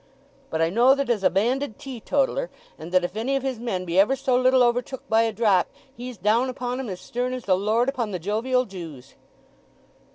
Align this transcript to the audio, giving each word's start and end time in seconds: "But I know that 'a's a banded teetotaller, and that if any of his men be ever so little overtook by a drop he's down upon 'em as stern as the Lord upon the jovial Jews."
"But 0.49 0.63
I 0.63 0.71
know 0.71 0.95
that 0.95 1.11
'a's 1.11 1.23
a 1.23 1.29
banded 1.29 1.77
teetotaller, 1.77 2.49
and 2.79 2.91
that 2.91 3.03
if 3.03 3.15
any 3.15 3.35
of 3.35 3.43
his 3.43 3.59
men 3.59 3.85
be 3.85 3.99
ever 3.99 4.15
so 4.15 4.35
little 4.35 4.63
overtook 4.63 5.07
by 5.07 5.21
a 5.21 5.31
drop 5.31 5.67
he's 5.95 6.17
down 6.17 6.49
upon 6.49 6.79
'em 6.79 6.89
as 6.89 6.99
stern 6.99 7.33
as 7.33 7.45
the 7.45 7.55
Lord 7.55 7.87
upon 7.87 8.09
the 8.09 8.17
jovial 8.17 8.65
Jews." 8.65 9.13